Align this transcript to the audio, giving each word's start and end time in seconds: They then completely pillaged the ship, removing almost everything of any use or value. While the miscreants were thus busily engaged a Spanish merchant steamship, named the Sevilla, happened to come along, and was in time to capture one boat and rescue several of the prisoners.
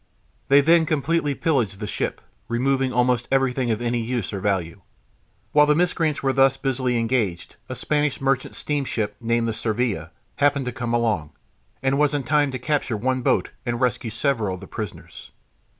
They 0.47 0.61
then 0.61 0.87
completely 0.87 1.35
pillaged 1.35 1.79
the 1.79 1.85
ship, 1.85 2.21
removing 2.47 2.91
almost 2.91 3.27
everything 3.31 3.69
of 3.69 3.83
any 3.83 3.99
use 4.01 4.33
or 4.33 4.39
value. 4.39 4.81
While 5.51 5.67
the 5.67 5.75
miscreants 5.75 6.23
were 6.23 6.33
thus 6.33 6.57
busily 6.57 6.97
engaged 6.97 7.55
a 7.69 7.75
Spanish 7.75 8.19
merchant 8.19 8.55
steamship, 8.55 9.15
named 9.21 9.47
the 9.47 9.53
Sevilla, 9.53 10.09
happened 10.37 10.65
to 10.65 10.71
come 10.71 10.95
along, 10.95 11.33
and 11.83 11.99
was 11.99 12.15
in 12.15 12.23
time 12.23 12.49
to 12.49 12.57
capture 12.57 12.97
one 12.97 13.21
boat 13.21 13.51
and 13.63 13.79
rescue 13.79 14.09
several 14.09 14.55
of 14.55 14.59
the 14.61 14.65
prisoners. 14.65 15.29